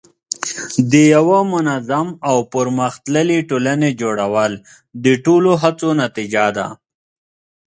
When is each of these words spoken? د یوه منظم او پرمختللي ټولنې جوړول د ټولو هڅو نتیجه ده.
د 0.91 0.93
یوه 1.15 1.39
منظم 1.53 2.07
او 2.29 2.37
پرمختللي 2.53 3.39
ټولنې 3.49 3.89
جوړول 4.01 4.51
د 5.03 5.05
ټولو 5.25 5.51
هڅو 5.63 5.89
نتیجه 6.03 6.45
ده. 6.57 6.67